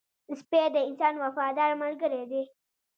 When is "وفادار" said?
1.23-1.71